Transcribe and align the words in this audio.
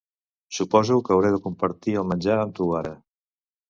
Suposo 0.59 0.97
que 1.09 1.15
hauré 1.17 1.33
de 1.37 1.43
compartir 1.45 1.97
el 2.05 2.11
menjar 2.15 2.43
amb 2.43 2.61
tu 2.63 2.75
ara. 2.85 3.01